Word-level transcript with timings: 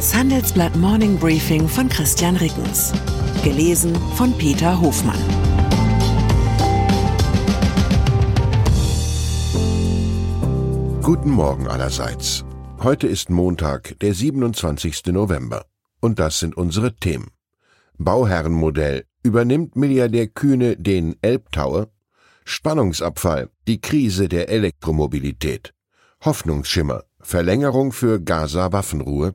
Das 0.00 0.14
Handelsblatt 0.14 0.74
Morning 0.76 1.18
Briefing 1.18 1.68
von 1.68 1.86
Christian 1.90 2.34
Rickens. 2.36 2.90
Gelesen 3.44 3.94
von 4.14 4.32
Peter 4.38 4.80
Hofmann. 4.80 5.20
Guten 11.02 11.28
Morgen 11.28 11.68
allerseits. 11.68 12.46
Heute 12.82 13.08
ist 13.08 13.28
Montag, 13.28 13.98
der 14.00 14.14
27. 14.14 15.08
November. 15.08 15.66
Und 16.00 16.18
das 16.18 16.38
sind 16.38 16.56
unsere 16.56 16.96
Themen. 16.96 17.28
Bauherrenmodell. 17.98 19.04
Übernimmt 19.22 19.76
Milliardär 19.76 20.28
Kühne 20.28 20.78
den 20.78 21.16
Elbtower? 21.20 21.88
Spannungsabfall. 22.46 23.50
Die 23.68 23.82
Krise 23.82 24.30
der 24.30 24.48
Elektromobilität. 24.48 25.74
Hoffnungsschimmer. 26.24 27.02
Verlängerung 27.20 27.92
für 27.92 28.18
Gaza-Waffenruhe. 28.18 29.34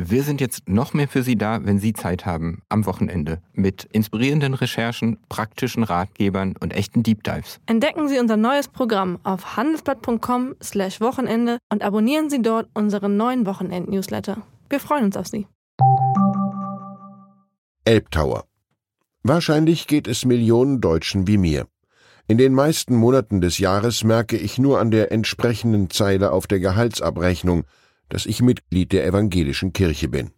Wir 0.00 0.22
sind 0.22 0.40
jetzt 0.40 0.68
noch 0.68 0.94
mehr 0.94 1.08
für 1.08 1.24
Sie 1.24 1.34
da, 1.34 1.58
wenn 1.64 1.80
Sie 1.80 1.92
Zeit 1.92 2.24
haben, 2.24 2.62
am 2.68 2.86
Wochenende, 2.86 3.40
mit 3.52 3.82
inspirierenden 3.90 4.54
Recherchen, 4.54 5.18
praktischen 5.28 5.82
Ratgebern 5.82 6.54
und 6.60 6.72
echten 6.72 7.02
Deep 7.02 7.24
Dives. 7.24 7.58
Entdecken 7.66 8.06
Sie 8.06 8.20
unser 8.20 8.36
neues 8.36 8.68
Programm 8.68 9.18
auf 9.24 9.56
handelsblatt.com/wochenende 9.56 11.58
und 11.72 11.82
abonnieren 11.82 12.30
Sie 12.30 12.42
dort 12.42 12.68
unseren 12.74 13.16
neuen 13.16 13.44
Wochenend-Newsletter. 13.44 14.40
Wir 14.70 14.78
freuen 14.78 15.06
uns 15.06 15.16
auf 15.16 15.26
Sie. 15.26 15.48
Elbtower. 17.84 18.44
Wahrscheinlich 19.24 19.88
geht 19.88 20.06
es 20.06 20.24
Millionen 20.24 20.80
Deutschen 20.80 21.26
wie 21.26 21.38
mir. 21.38 21.66
In 22.28 22.38
den 22.38 22.54
meisten 22.54 22.94
Monaten 22.94 23.40
des 23.40 23.58
Jahres 23.58 24.04
merke 24.04 24.36
ich 24.36 24.58
nur 24.58 24.78
an 24.78 24.92
der 24.92 25.10
entsprechenden 25.10 25.90
Zeile 25.90 26.30
auf 26.30 26.46
der 26.46 26.60
Gehaltsabrechnung, 26.60 27.64
dass 28.08 28.26
ich 28.26 28.42
Mitglied 28.42 28.92
der 28.92 29.06
evangelischen 29.06 29.72
Kirche 29.72 30.08
bin. 30.08 30.32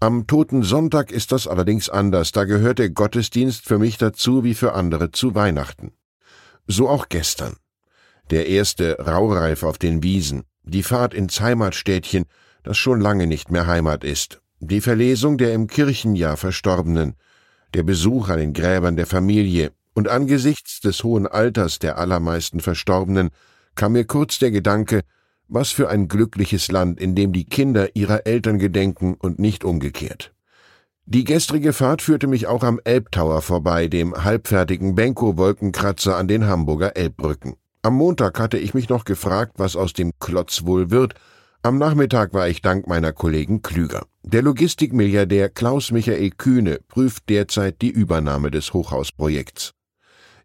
Am 0.00 0.26
Toten 0.26 0.62
Sonntag 0.62 1.10
ist 1.10 1.32
das 1.32 1.46
allerdings 1.46 1.88
anders, 1.88 2.32
da 2.32 2.44
gehört 2.44 2.78
der 2.78 2.90
Gottesdienst 2.90 3.64
für 3.64 3.78
mich 3.78 3.96
dazu 3.96 4.44
wie 4.44 4.54
für 4.54 4.74
andere 4.74 5.10
zu 5.10 5.34
Weihnachten. 5.34 5.92
So 6.66 6.88
auch 6.88 7.08
gestern. 7.08 7.56
Der 8.30 8.48
erste 8.48 8.98
Raureif 8.98 9.62
auf 9.62 9.78
den 9.78 10.02
Wiesen, 10.02 10.44
die 10.62 10.82
Fahrt 10.82 11.14
ins 11.14 11.40
Heimatstädtchen, 11.40 12.24
das 12.62 12.78
schon 12.78 13.00
lange 13.00 13.26
nicht 13.26 13.50
mehr 13.50 13.66
Heimat 13.66 14.04
ist, 14.04 14.40
die 14.60 14.80
Verlesung 14.80 15.36
der 15.36 15.52
im 15.52 15.66
Kirchenjahr 15.66 16.36
Verstorbenen, 16.36 17.16
der 17.74 17.82
Besuch 17.82 18.28
an 18.28 18.38
den 18.38 18.52
Gräbern 18.52 18.96
der 18.96 19.06
Familie, 19.06 19.72
und 19.94 20.08
angesichts 20.08 20.80
des 20.80 21.04
hohen 21.04 21.26
Alters 21.26 21.78
der 21.78 21.98
allermeisten 21.98 22.60
Verstorbenen 22.60 23.30
kam 23.74 23.92
mir 23.92 24.04
kurz 24.04 24.38
der 24.38 24.50
Gedanke, 24.50 25.02
was 25.48 25.70
für 25.70 25.88
ein 25.88 26.08
glückliches 26.08 26.70
Land, 26.70 27.00
in 27.00 27.14
dem 27.14 27.32
die 27.32 27.44
Kinder 27.44 27.94
ihrer 27.94 28.26
Eltern 28.26 28.58
gedenken 28.58 29.14
und 29.18 29.38
nicht 29.38 29.64
umgekehrt. 29.64 30.32
Die 31.06 31.24
gestrige 31.24 31.74
Fahrt 31.74 32.00
führte 32.00 32.26
mich 32.26 32.46
auch 32.46 32.62
am 32.62 32.80
Elbtower 32.82 33.42
vorbei, 33.42 33.88
dem 33.88 34.14
halbfertigen 34.24 34.94
Benko-Wolkenkratzer 34.94 36.16
an 36.16 36.28
den 36.28 36.46
Hamburger 36.46 36.96
Elbbrücken. 36.96 37.56
Am 37.82 37.94
Montag 37.94 38.40
hatte 38.40 38.56
ich 38.56 38.72
mich 38.72 38.88
noch 38.88 39.04
gefragt, 39.04 39.52
was 39.56 39.76
aus 39.76 39.92
dem 39.92 40.12
Klotz 40.18 40.64
wohl 40.64 40.90
wird. 40.90 41.14
Am 41.60 41.76
Nachmittag 41.76 42.32
war 42.32 42.48
ich 42.48 42.62
dank 42.62 42.86
meiner 42.86 43.12
Kollegen 43.12 43.60
klüger. 43.60 44.06
Der 44.22 44.40
Logistikmilliardär 44.40 45.50
Klaus 45.50 45.90
Michael 45.90 46.30
Kühne 46.30 46.78
prüft 46.88 47.28
derzeit 47.28 47.82
die 47.82 47.90
Übernahme 47.90 48.50
des 48.50 48.72
Hochhausprojekts. 48.72 49.74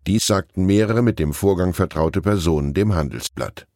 Dies 0.06 0.28
sagten 0.28 0.66
mehrere 0.66 1.02
mit 1.02 1.20
dem 1.20 1.32
Vorgang 1.32 1.74
vertraute 1.74 2.22
Personen 2.22 2.74
dem 2.74 2.94
Handelsblatt. 2.94 3.69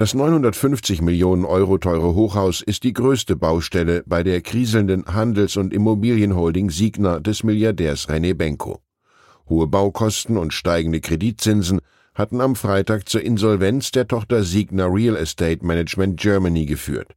Das 0.00 0.14
950 0.14 1.02
Millionen 1.02 1.44
Euro 1.44 1.76
teure 1.76 2.14
Hochhaus 2.14 2.62
ist 2.62 2.84
die 2.84 2.94
größte 2.94 3.36
Baustelle 3.36 4.02
bei 4.06 4.22
der 4.22 4.40
kriselnden 4.40 5.04
Handels- 5.04 5.58
und 5.58 5.74
Immobilienholding 5.74 6.70
Signa 6.70 7.20
des 7.20 7.44
Milliardärs 7.44 8.08
René 8.08 8.32
Benko. 8.32 8.80
Hohe 9.50 9.66
Baukosten 9.66 10.38
und 10.38 10.54
steigende 10.54 11.02
Kreditzinsen 11.02 11.82
hatten 12.14 12.40
am 12.40 12.56
Freitag 12.56 13.10
zur 13.10 13.20
Insolvenz 13.20 13.90
der 13.90 14.08
Tochter 14.08 14.42
Signa 14.42 14.86
Real 14.86 15.16
Estate 15.16 15.66
Management 15.66 16.18
Germany 16.18 16.64
geführt. 16.64 17.14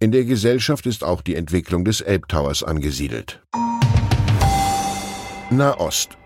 In 0.00 0.10
der 0.10 0.24
Gesellschaft 0.24 0.86
ist 0.86 1.04
auch 1.04 1.22
die 1.22 1.36
Entwicklung 1.36 1.84
des 1.84 2.00
Elbtowers 2.00 2.64
angesiedelt. 2.64 3.40
Nahost 5.50 6.18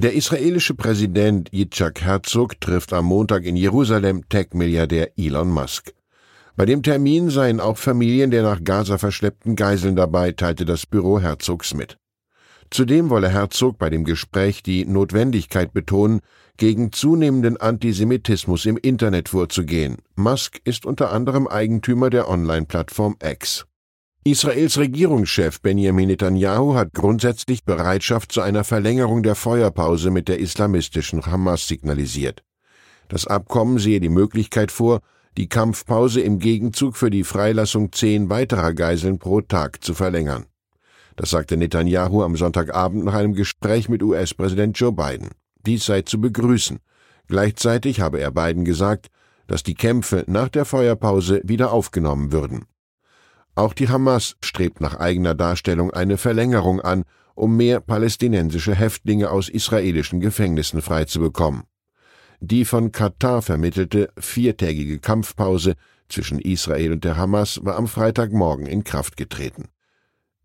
der 0.00 0.12
israelische 0.12 0.74
Präsident 0.74 1.52
Yitzhak 1.52 2.02
Herzog 2.02 2.60
trifft 2.60 2.92
am 2.92 3.06
Montag 3.06 3.44
in 3.44 3.56
Jerusalem 3.56 4.28
Tech-Milliardär 4.28 5.10
Elon 5.16 5.50
Musk. 5.50 5.92
Bei 6.56 6.66
dem 6.66 6.82
Termin 6.82 7.30
seien 7.30 7.58
auch 7.58 7.78
Familien 7.78 8.30
der 8.30 8.42
nach 8.42 8.62
Gaza 8.62 8.98
verschleppten 8.98 9.56
Geiseln 9.56 9.96
dabei, 9.96 10.32
teilte 10.32 10.64
das 10.64 10.86
Büro 10.86 11.20
Herzogs 11.20 11.74
mit. 11.74 11.98
Zudem 12.70 13.10
wolle 13.10 13.28
Herzog 13.28 13.78
bei 13.78 13.90
dem 13.90 14.04
Gespräch 14.04 14.62
die 14.62 14.84
Notwendigkeit 14.84 15.72
betonen, 15.72 16.20
gegen 16.58 16.92
zunehmenden 16.92 17.56
Antisemitismus 17.56 18.66
im 18.66 18.76
Internet 18.76 19.28
vorzugehen. 19.28 19.96
Musk 20.16 20.60
ist 20.64 20.84
unter 20.84 21.12
anderem 21.12 21.46
Eigentümer 21.46 22.10
der 22.10 22.28
Online-Plattform 22.28 23.16
X. 23.22 23.64
Israels 24.24 24.76
Regierungschef 24.76 25.60
Benjamin 25.62 26.08
Netanyahu 26.08 26.74
hat 26.74 26.92
grundsätzlich 26.92 27.64
Bereitschaft 27.64 28.32
zu 28.32 28.40
einer 28.40 28.64
Verlängerung 28.64 29.22
der 29.22 29.34
Feuerpause 29.34 30.10
mit 30.10 30.28
der 30.28 30.38
islamistischen 30.38 31.24
Hamas 31.24 31.66
signalisiert. 31.66 32.42
Das 33.08 33.26
Abkommen 33.26 33.78
sehe 33.78 34.00
die 34.00 34.10
Möglichkeit 34.10 34.70
vor, 34.70 35.00
die 35.38 35.48
Kampfpause 35.48 36.20
im 36.20 36.40
Gegenzug 36.40 36.96
für 36.96 37.10
die 37.10 37.24
Freilassung 37.24 37.92
zehn 37.92 38.28
weiterer 38.28 38.74
Geiseln 38.74 39.18
pro 39.18 39.40
Tag 39.40 39.82
zu 39.82 39.94
verlängern. 39.94 40.46
Das 41.16 41.30
sagte 41.30 41.56
Netanyahu 41.56 42.22
am 42.22 42.36
Sonntagabend 42.36 43.04
nach 43.04 43.14
einem 43.14 43.34
Gespräch 43.34 43.88
mit 43.88 44.02
US-Präsident 44.02 44.78
Joe 44.78 44.92
Biden. 44.92 45.30
Dies 45.64 45.86
sei 45.86 46.02
zu 46.02 46.20
begrüßen. 46.20 46.80
Gleichzeitig 47.28 48.00
habe 48.00 48.20
er 48.20 48.30
Biden 48.30 48.64
gesagt, 48.64 49.08
dass 49.46 49.62
die 49.62 49.74
Kämpfe 49.74 50.24
nach 50.26 50.48
der 50.48 50.64
Feuerpause 50.64 51.40
wieder 51.44 51.72
aufgenommen 51.72 52.32
würden. 52.32 52.66
Auch 53.58 53.74
die 53.74 53.88
Hamas 53.88 54.36
strebt 54.40 54.80
nach 54.80 55.00
eigener 55.00 55.34
Darstellung 55.34 55.90
eine 55.90 56.16
Verlängerung 56.16 56.80
an, 56.80 57.02
um 57.34 57.56
mehr 57.56 57.80
palästinensische 57.80 58.72
Häftlinge 58.72 59.32
aus 59.32 59.48
israelischen 59.48 60.20
Gefängnissen 60.20 60.80
freizubekommen. 60.80 61.64
Die 62.38 62.64
von 62.64 62.92
Katar 62.92 63.42
vermittelte 63.42 64.12
viertägige 64.16 65.00
Kampfpause 65.00 65.74
zwischen 66.08 66.38
Israel 66.38 66.92
und 66.92 67.02
der 67.02 67.16
Hamas 67.16 67.58
war 67.64 67.74
am 67.74 67.88
Freitagmorgen 67.88 68.66
in 68.66 68.84
Kraft 68.84 69.16
getreten. 69.16 69.64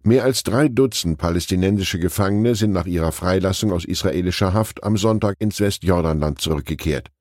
Mehr 0.02 0.24
als 0.24 0.42
drei 0.42 0.68
Dutzend 0.68 1.20
palästinensische 1.20 2.00
Gefangene 2.00 2.56
sind 2.56 2.72
nach 2.72 2.88
ihrer 2.88 3.12
Freilassung 3.12 3.72
aus 3.72 3.86
israelischer 3.86 4.54
Haft 4.54 4.84
am 4.84 4.98
Sonntag 4.98 5.36
ins 5.38 5.60
Westjordanland 5.60 6.42
zurückgekehrt. 6.42 7.12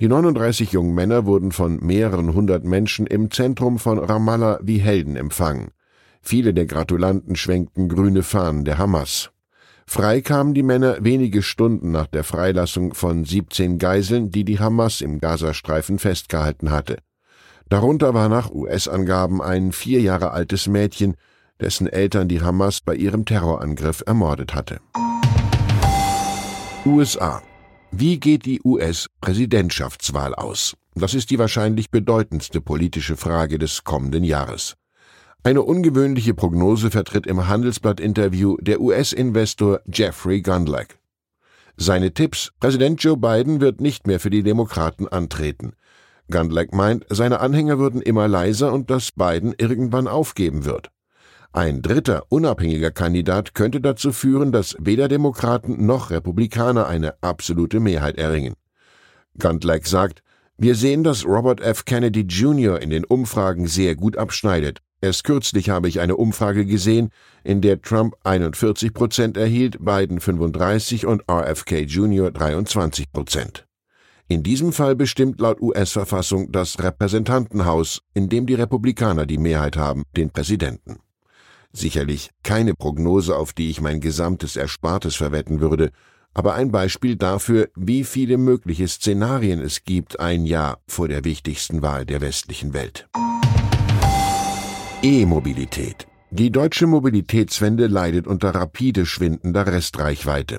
Die 0.00 0.08
39 0.08 0.72
jungen 0.72 0.94
Männer 0.94 1.24
wurden 1.24 1.52
von 1.52 1.76
mehreren 1.76 2.34
hundert 2.34 2.64
Menschen 2.64 3.06
im 3.06 3.30
Zentrum 3.30 3.78
von 3.78 3.98
Ramallah 3.98 4.58
wie 4.60 4.78
Helden 4.78 5.14
empfangen. 5.14 5.70
Viele 6.20 6.52
der 6.52 6.66
Gratulanten 6.66 7.36
schwenkten 7.36 7.88
grüne 7.88 8.24
Fahnen 8.24 8.64
der 8.64 8.78
Hamas. 8.78 9.30
Frei 9.86 10.20
kamen 10.20 10.52
die 10.54 10.64
Männer 10.64 10.96
wenige 11.00 11.42
Stunden 11.42 11.92
nach 11.92 12.08
der 12.08 12.24
Freilassung 12.24 12.94
von 12.94 13.24
17 13.24 13.78
Geiseln, 13.78 14.30
die 14.30 14.44
die 14.44 14.58
Hamas 14.58 15.00
im 15.00 15.20
Gazastreifen 15.20 15.98
festgehalten 16.00 16.70
hatte. 16.70 16.96
Darunter 17.68 18.14
war 18.14 18.28
nach 18.28 18.50
US-Angaben 18.50 19.40
ein 19.40 19.70
vier 19.70 20.00
Jahre 20.00 20.32
altes 20.32 20.66
Mädchen, 20.66 21.14
dessen 21.60 21.86
Eltern 21.86 22.26
die 22.26 22.42
Hamas 22.42 22.80
bei 22.80 22.96
ihrem 22.96 23.26
Terrorangriff 23.26 24.02
ermordet 24.06 24.54
hatte. 24.54 24.80
USA 26.84 27.42
wie 27.96 28.18
geht 28.18 28.44
die 28.44 28.60
US-Präsidentschaftswahl 28.64 30.34
aus? 30.34 30.76
Das 30.96 31.14
ist 31.14 31.30
die 31.30 31.38
wahrscheinlich 31.38 31.90
bedeutendste 31.90 32.60
politische 32.60 33.16
Frage 33.16 33.56
des 33.56 33.84
kommenden 33.84 34.24
Jahres. 34.24 34.74
Eine 35.44 35.62
ungewöhnliche 35.62 36.34
Prognose 36.34 36.90
vertritt 36.90 37.26
im 37.26 37.46
Handelsblatt-Interview 37.46 38.56
der 38.60 38.80
US-Investor 38.80 39.80
Jeffrey 39.86 40.42
Gundlach. 40.42 40.88
Seine 41.76 42.12
Tipps, 42.12 42.50
Präsident 42.58 43.00
Joe 43.02 43.16
Biden 43.16 43.60
wird 43.60 43.80
nicht 43.80 44.08
mehr 44.08 44.18
für 44.18 44.30
die 44.30 44.42
Demokraten 44.42 45.06
antreten. 45.06 45.74
Gundlach 46.28 46.72
meint, 46.72 47.06
seine 47.10 47.38
Anhänger 47.38 47.78
würden 47.78 48.02
immer 48.02 48.26
leiser 48.26 48.72
und 48.72 48.90
dass 48.90 49.12
Biden 49.12 49.54
irgendwann 49.56 50.08
aufgeben 50.08 50.64
wird. 50.64 50.90
Ein 51.54 51.82
dritter 51.82 52.24
unabhängiger 52.30 52.90
Kandidat 52.90 53.54
könnte 53.54 53.80
dazu 53.80 54.10
führen, 54.10 54.50
dass 54.50 54.74
weder 54.80 55.06
Demokraten 55.06 55.86
noch 55.86 56.10
Republikaner 56.10 56.88
eine 56.88 57.14
absolute 57.22 57.78
Mehrheit 57.78 58.18
erringen. 58.18 58.54
Gundlach 59.38 59.84
sagt, 59.84 60.24
wir 60.58 60.74
sehen, 60.74 61.04
dass 61.04 61.24
Robert 61.24 61.60
F. 61.60 61.84
Kennedy 61.84 62.22
Jr. 62.22 62.82
in 62.82 62.90
den 62.90 63.04
Umfragen 63.04 63.68
sehr 63.68 63.94
gut 63.94 64.18
abschneidet. 64.18 64.80
Erst 65.00 65.22
kürzlich 65.22 65.70
habe 65.70 65.86
ich 65.86 66.00
eine 66.00 66.16
Umfrage 66.16 66.66
gesehen, 66.66 67.10
in 67.44 67.60
der 67.60 67.80
Trump 67.80 68.16
41 68.24 68.92
Prozent 68.92 69.36
erhielt, 69.36 69.76
Biden 69.78 70.18
35 70.18 71.06
und 71.06 71.22
RFK 71.30 71.82
Jr. 71.82 72.32
23 72.32 73.12
Prozent. 73.12 73.64
In 74.26 74.42
diesem 74.42 74.72
Fall 74.72 74.96
bestimmt 74.96 75.40
laut 75.40 75.60
US-Verfassung 75.60 76.50
das 76.50 76.82
Repräsentantenhaus, 76.82 78.00
in 78.12 78.28
dem 78.28 78.46
die 78.46 78.54
Republikaner 78.54 79.24
die 79.24 79.38
Mehrheit 79.38 79.76
haben, 79.76 80.02
den 80.16 80.30
Präsidenten. 80.30 81.03
Sicherlich 81.76 82.30
keine 82.44 82.74
Prognose, 82.74 83.36
auf 83.36 83.52
die 83.52 83.68
ich 83.68 83.80
mein 83.80 84.00
gesamtes 84.00 84.54
Erspartes 84.54 85.16
verwetten 85.16 85.60
würde, 85.60 85.90
aber 86.32 86.54
ein 86.54 86.70
Beispiel 86.70 87.16
dafür, 87.16 87.68
wie 87.74 88.04
viele 88.04 88.38
mögliche 88.38 88.86
Szenarien 88.86 89.60
es 89.60 89.84
gibt 89.84 90.20
ein 90.20 90.46
Jahr 90.46 90.78
vor 90.86 91.08
der 91.08 91.24
wichtigsten 91.24 91.82
Wahl 91.82 92.06
der 92.06 92.20
westlichen 92.20 92.74
Welt. 92.74 93.08
E-Mobilität. 95.02 96.06
Die 96.30 96.50
deutsche 96.50 96.86
Mobilitätswende 96.86 97.88
leidet 97.88 98.26
unter 98.26 98.54
rapide 98.54 99.04
schwindender 99.04 99.66
Restreichweite. 99.66 100.58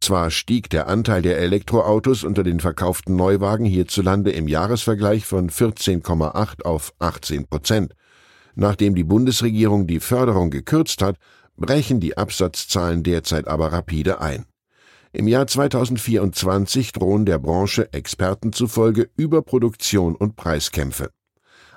Zwar 0.00 0.30
stieg 0.30 0.68
der 0.68 0.88
Anteil 0.88 1.22
der 1.22 1.38
Elektroautos 1.38 2.24
unter 2.24 2.42
den 2.42 2.60
verkauften 2.60 3.16
Neuwagen 3.16 3.64
hierzulande 3.64 4.30
im 4.32 4.48
Jahresvergleich 4.48 5.24
von 5.24 5.48
14,8 5.48 6.62
auf 6.62 6.92
18 6.98 7.46
Prozent. 7.46 7.94
Nachdem 8.54 8.94
die 8.94 9.04
Bundesregierung 9.04 9.86
die 9.86 10.00
Förderung 10.00 10.50
gekürzt 10.50 11.02
hat, 11.02 11.16
brechen 11.56 12.00
die 12.00 12.16
Absatzzahlen 12.16 13.02
derzeit 13.02 13.48
aber 13.48 13.72
rapide 13.72 14.20
ein. 14.20 14.44
Im 15.12 15.28
Jahr 15.28 15.46
2024 15.46 16.92
drohen 16.92 17.24
der 17.24 17.38
Branche 17.38 17.92
Experten 17.92 18.52
zufolge 18.52 19.10
Überproduktion 19.16 20.16
und 20.16 20.34
Preiskämpfe. 20.34 21.10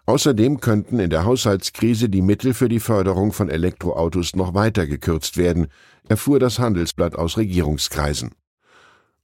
Außerdem 0.07 0.62
könnten 0.62 1.00
in 1.00 1.09
der 1.09 1.25
Haushaltskrise 1.25 2.09
die 2.09 2.21
Mittel 2.21 2.53
für 2.53 2.69
die 2.69 2.79
Förderung 2.79 3.33
von 3.33 3.50
Elektroautos 3.50 4.35
noch 4.35 4.53
weiter 4.53 4.88
gekürzt 4.88 5.38
werden, 5.38 5.68
erfuhr 6.07 6.39
das 6.39 6.59
Handelsblatt 6.59 7.15
aus 7.15 7.38
Regierungskreisen. 7.38 8.31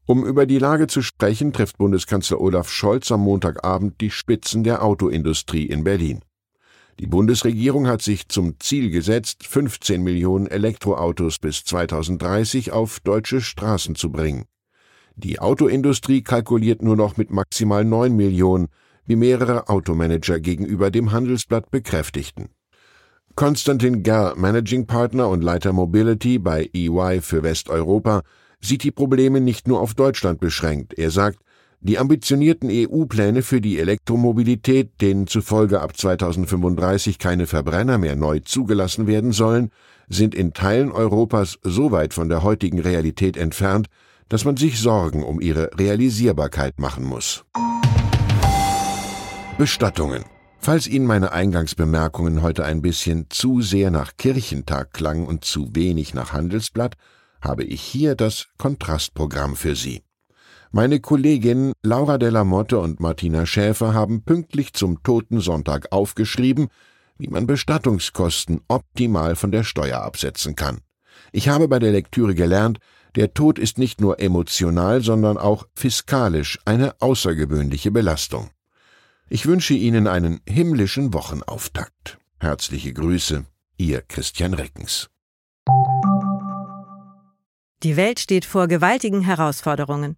Um 0.06 0.26
über 0.26 0.46
die 0.46 0.60
Lage 0.60 0.88
zu 0.88 1.02
sprechen, 1.02 1.54
trifft 1.54 1.78
Bundeskanzler 1.78 2.42
Olaf 2.42 2.70
Scholz 2.70 3.12
am 3.12 3.22
Montagabend 3.22 4.02
die 4.02 4.12
Spitzen 4.12 4.64
der 4.64 4.84
Autoindustrie 4.84 5.66
in 5.66 5.86
Berlin. 5.86 6.20
Die 7.00 7.08
Bundesregierung 7.08 7.88
hat 7.88 8.02
sich 8.02 8.28
zum 8.28 8.60
Ziel 8.60 8.92
gesetzt, 8.92 9.48
15 9.48 10.04
Millionen 10.04 10.48
Elektroautos 10.48 11.40
bis 11.40 11.64
2030 11.64 12.72
auf 12.72 13.00
deutsche 13.00 13.42
Straßen 13.42 13.96
zu 13.96 14.12
bringen. 14.12 14.46
Die 15.16 15.40
Autoindustrie 15.40 16.22
kalkuliert 16.22 16.82
nur 16.82 16.96
noch 16.96 17.18
mit 17.18 17.32
maximal 17.32 17.84
9 17.84 18.16
Millionen, 18.16 18.68
wie 19.06 19.16
mehrere 19.16 19.70
Automanager 19.70 20.40
gegenüber 20.40 20.92
dem 20.92 21.12
Handelsblatt 21.12 21.72
bekräftigten. 21.72 22.50
Konstantin 23.36 24.04
Gerr, 24.04 24.36
Managing 24.38 24.86
Partner 24.86 25.28
und 25.30 25.44
Leiter 25.44 25.74
Mobility 25.74 26.38
bei 26.38 26.70
EY 26.74 27.22
für 27.22 27.42
Westeuropa, 27.42 28.22
sieht 28.62 28.84
die 28.84 28.92
Probleme 28.92 29.42
nicht 29.42 29.68
nur 29.68 29.82
auf 29.82 29.96
Deutschland 29.96 30.40
beschränkt. 30.40 30.94
Er 30.94 31.10
sagt, 31.10 31.40
die 31.84 32.00
ambitionierten 32.00 32.70
EU-Pläne 32.72 33.42
für 33.42 33.60
die 33.60 33.78
Elektromobilität, 33.78 35.02
denen 35.02 35.28
zufolge 35.28 35.82
ab 35.82 35.98
2035 35.98 37.20
keine 37.20 37.46
Verbrenner 37.46 37.98
mehr 37.98 38.16
neu 38.16 38.40
zugelassen 38.40 39.06
werden 39.06 39.34
sollen, 39.34 39.70
sind 40.08 40.34
in 40.34 40.54
Teilen 40.54 40.94
Europas 40.94 41.60
so 41.62 41.92
weit 41.92 42.14
von 42.14 42.30
der 42.30 42.42
heutigen 42.42 42.80
Realität 42.80 43.36
entfernt, 43.36 43.88
dass 44.30 44.46
man 44.46 44.56
sich 44.56 44.80
Sorgen 44.80 45.24
um 45.24 45.42
ihre 45.42 45.72
Realisierbarkeit 45.78 46.80
machen 46.80 47.04
muss. 47.04 47.44
Bestattungen. 49.58 50.24
Falls 50.60 50.88
Ihnen 50.88 51.06
meine 51.06 51.34
Eingangsbemerkungen 51.34 52.42
heute 52.42 52.64
ein 52.64 52.82
bisschen 52.82 53.26
zu 53.30 53.62
sehr 53.62 53.92
nach 53.92 54.16
Kirchentag 54.16 54.94
klangen 54.94 55.28
und 55.28 55.44
zu 55.44 55.76
wenig 55.76 56.14
nach 56.14 56.32
Handelsblatt, 56.32 56.96
habe 57.42 57.66
ich 57.66 57.82
hier 57.82 58.16
das 58.16 58.48
Kontrastprogramm 58.58 59.58
für 59.58 59.76
Sie. 59.76 60.02
Meine 60.76 61.00
Kolleginnen 61.00 61.74
Laura 61.84 62.18
Della 62.18 62.44
Motte 62.44 62.80
und 62.80 63.00
Martina 63.00 63.46
Schäfer 63.46 63.94
haben 63.94 64.24
pünktlich 64.24 64.74
zum 64.74 65.04
Toten 65.04 65.40
Sonntag 65.40 65.92
aufgeschrieben, 65.92 66.70
wie 67.20 67.28
man 67.28 67.46
Bestattungskosten 67.46 68.60
optimal 68.68 69.36
von 69.36 69.52
der 69.52 69.64
Steuer 69.64 70.02
absetzen 70.02 70.56
kann. 70.56 70.80
Ich 71.32 71.48
habe 71.48 71.68
bei 71.68 71.78
der 71.78 71.92
Lektüre 71.92 72.34
gelernt, 72.34 72.80
der 73.14 73.36
Tod 73.36 73.60
ist 73.60 73.78
nicht 73.78 74.02
nur 74.02 74.20
emotional, 74.20 75.04
sondern 75.04 75.38
auch 75.38 75.68
fiskalisch 75.76 76.58
eine 76.66 77.00
außergewöhnliche 77.02 77.92
Belastung. 77.92 78.50
Ich 79.30 79.46
wünsche 79.46 79.76
Ihnen 79.76 80.08
einen 80.08 80.42
himmlischen 80.50 81.14
Wochenauftakt. 81.14 82.18
Herzliche 82.40 82.94
Grüße, 82.94 83.46
Ihr 83.78 84.02
Christian 84.02 84.56
Reckens. 84.56 85.12
Die 87.84 87.96
Welt 87.96 88.20
steht 88.20 88.46
vor 88.46 88.68
gewaltigen 88.68 89.22
Herausforderungen. 89.22 90.18